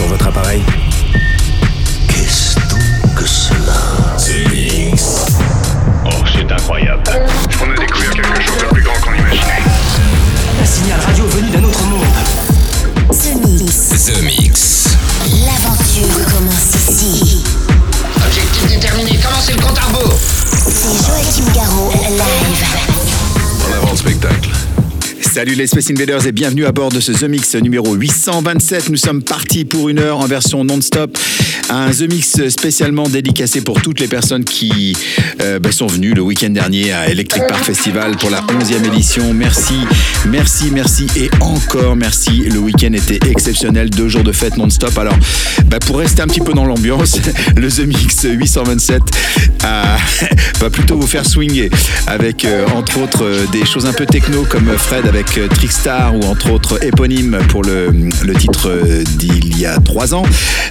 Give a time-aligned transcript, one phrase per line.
[0.00, 0.62] sur votre appareil.
[25.40, 28.90] Salut les Space Invaders et bienvenue à bord de ce The Mix numéro 827.
[28.90, 31.16] Nous sommes partis pour une heure en version non-stop.
[31.70, 34.94] Un The Mix spécialement dédicacé pour toutes les personnes qui
[35.40, 39.32] euh, bah, sont venues le week-end dernier à Electric Park Festival pour la 11e édition.
[39.32, 39.76] Merci,
[40.28, 42.42] merci, merci et encore merci.
[42.42, 44.98] Le week-end était exceptionnel, deux jours de fête non-stop.
[44.98, 45.16] Alors,
[45.70, 47.16] bah, pour rester un petit peu dans l'ambiance,
[47.56, 49.00] le The Mix 827
[49.64, 49.96] a-
[50.60, 51.70] va plutôt vous faire swinger
[52.06, 56.14] avec euh, entre autres euh, des choses un peu techno comme Fred avec euh, Trickstar
[56.14, 57.92] ou entre autres éponyme pour le,
[58.38, 60.24] titre euh, d'il y a trois ans.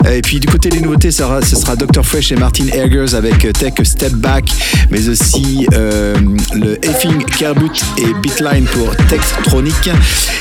[0.05, 1.23] Euh, Et puis du côté des nouveautés, ce
[1.55, 2.05] sera Dr.
[2.05, 4.51] Fresh et Martin Eggers avec Tech Step Back,
[4.89, 9.89] mais aussi le Effing Kerbut et Bitline pour Textronic.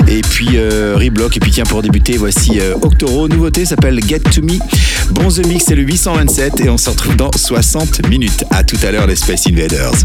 [0.06, 1.36] Et puis Reblock.
[1.36, 3.28] Et puis tiens, pour débuter, voici Octoro.
[3.28, 4.58] Nouveauté s'appelle Get To Me.
[5.10, 8.44] Bon The Mix, c'est le 827 et on se retrouve dans 60 minutes.
[8.50, 10.04] À tout à l'heure, les Space Invaders.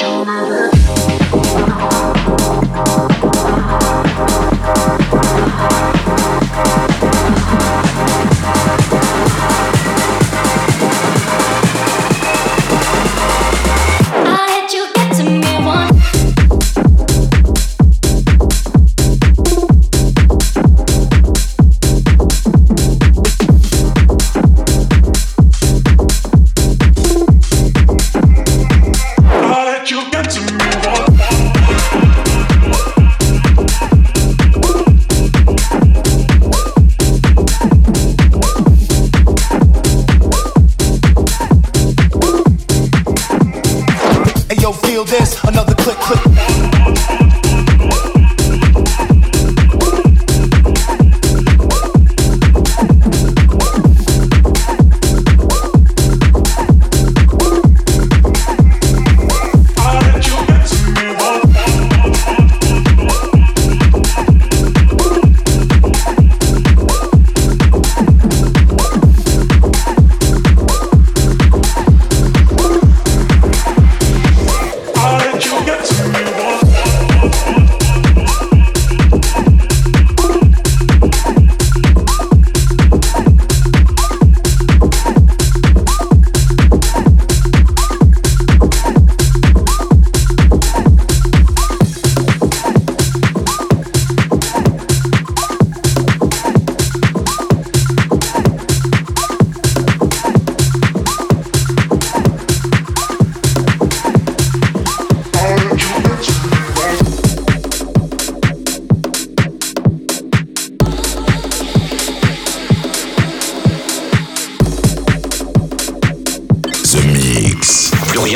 [0.00, 0.57] your mother.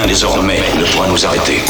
[0.02, 1.62] Rien désormais ne pourra nous arrêter.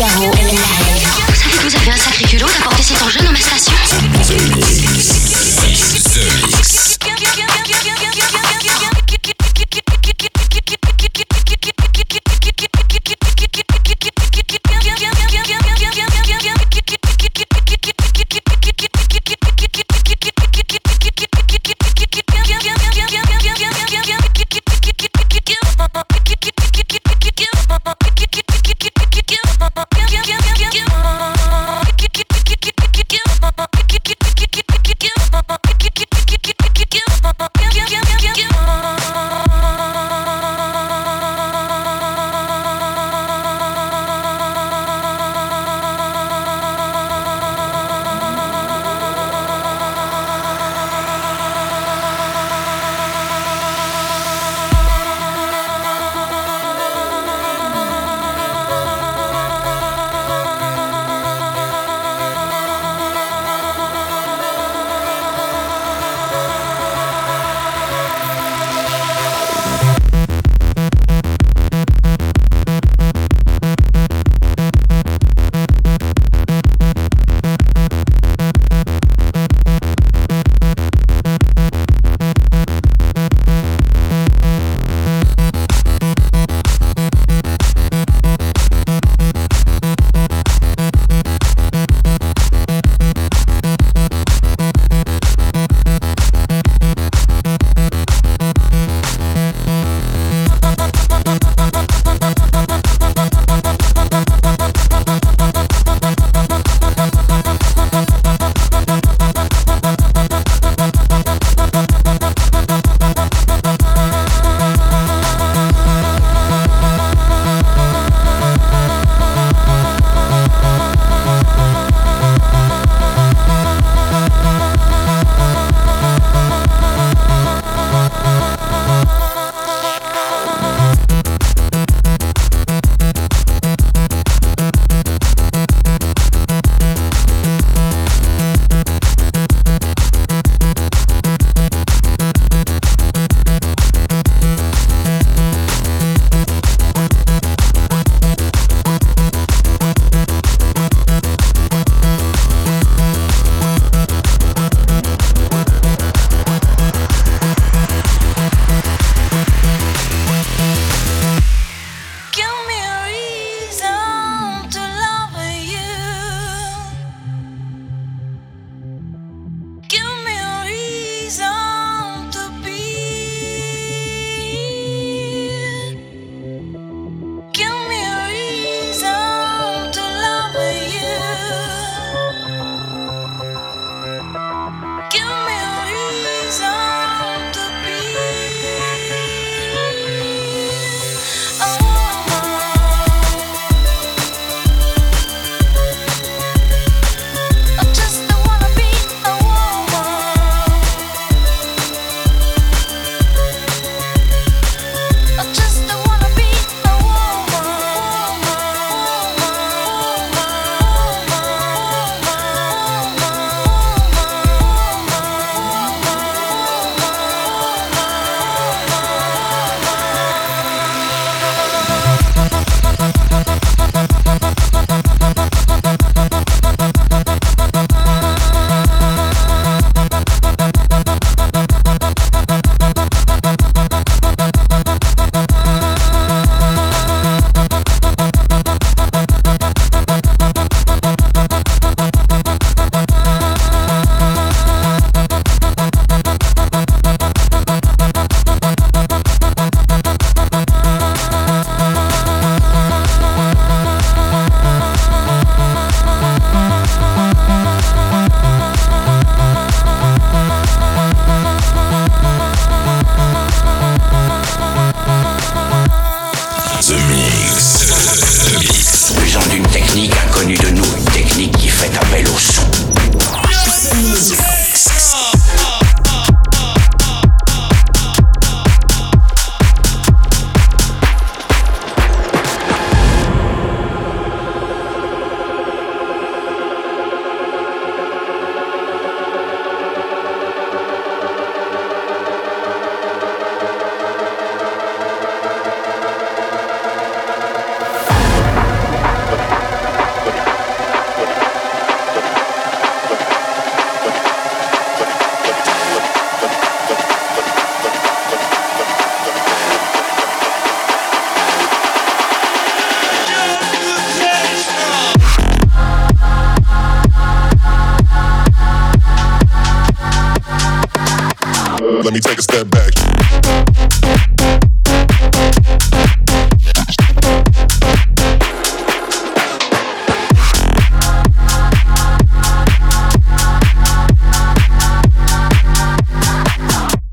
[0.00, 0.29] Figaro.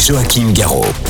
[0.00, 1.09] Joachim Garraud.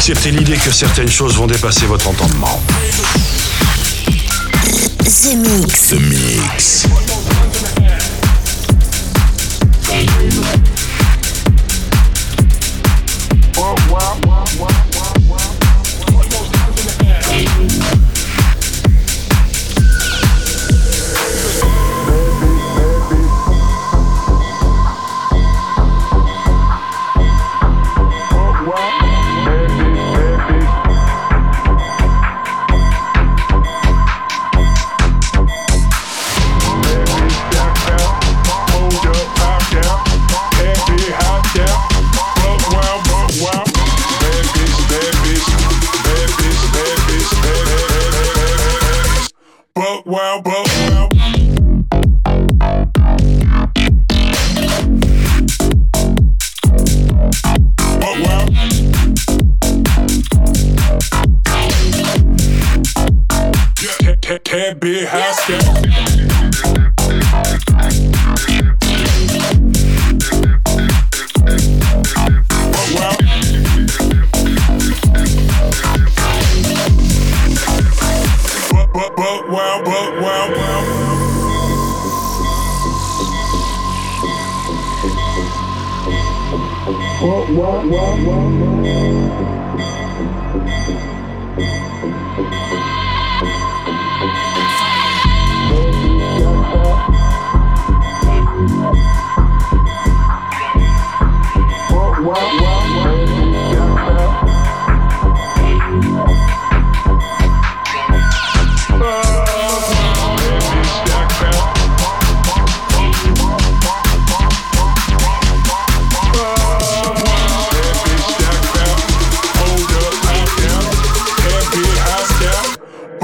[0.00, 2.58] Accepter l'idée que certaines choses vont dépasser votre entendement.
[5.04, 5.88] The Mix.
[5.88, 6.86] The Mix.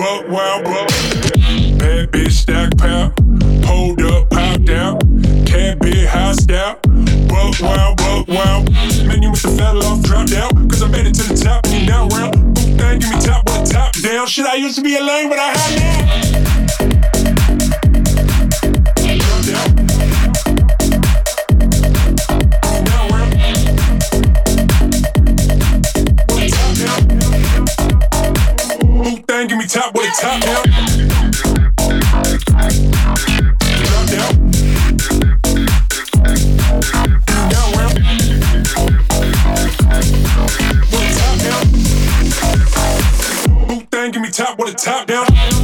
[0.06, 0.86] Well, well, well.
[1.78, 3.12] Bad bitch stack pound.
[3.64, 5.00] Hold up, pop down.
[5.44, 6.76] Cat big house down.
[7.28, 8.62] Well, well, well, well.
[9.04, 10.52] Man, you must have fell off, dropped out.
[10.70, 12.34] Cause I made it to the top and you now round.
[12.54, 14.28] Boom, thing, give me top with the top down.
[14.28, 16.85] Shit, I used to be a lame, but I have now.
[29.86, 30.64] Top with top down.
[33.84, 34.32] Drop down.
[37.50, 37.94] Now round.
[40.90, 41.64] With the top down.
[43.68, 45.55] Boom, thing, give me top with the top down.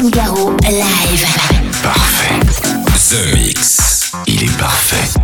[0.00, 1.26] Live.
[1.82, 2.38] Parfait.
[2.94, 4.12] The Mix.
[4.28, 5.20] Il est parfait.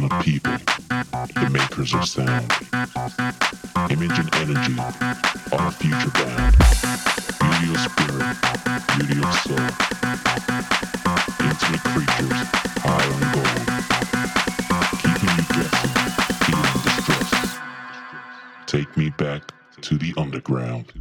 [0.00, 0.52] movement of people,
[1.34, 2.50] the makers of sound.
[3.90, 4.74] Image and energy
[5.52, 6.56] are future bound.
[7.40, 8.36] Beauty of spirit,
[8.96, 9.60] beauty of soul.
[11.44, 12.48] Intimate creatures,
[12.80, 13.60] high on gold.
[15.00, 15.94] Keeping you guessing,
[16.46, 17.58] feeling distress.
[18.66, 19.42] Take me back
[19.82, 20.92] to the underground.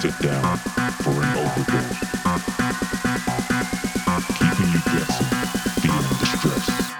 [0.00, 0.56] sit down
[1.02, 1.98] for an overdose,
[4.38, 5.26] keeping you guessing
[5.82, 6.94] feeling distressed.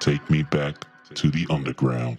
[0.00, 2.18] Take me back to the underground.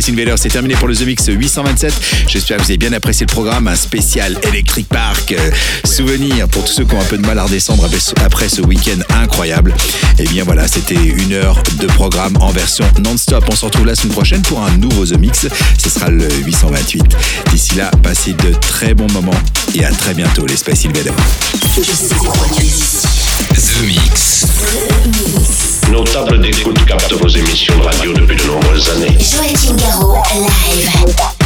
[0.00, 1.92] Space Invaders, c'est terminé pour le The Mix 827.
[2.26, 3.68] J'espère que vous avez bien apprécié le programme.
[3.68, 5.32] Un spécial Electric Park.
[5.32, 5.50] euh,
[5.84, 7.86] souvenir pour tous ceux qui ont un peu de mal à redescendre
[8.24, 9.74] après ce- week-end incroyable.
[10.18, 13.44] Et bien voilà, c'était une heure de programme en version non-stop.
[13.50, 15.46] On se retrouve la semaine prochaine pour un nouveau The Mix.
[15.78, 17.04] Ce sera le 828.
[17.52, 19.34] D'ici là, passez de très bons moments
[19.74, 21.12] et à très bientôt, les Space Invaders.
[21.76, 22.14] Es ici.
[23.54, 24.46] The Mix.
[25.90, 29.18] Nos tables d'écoute captent vos émissions de radio depuis de nombreuses années.
[30.32, 31.39] Live.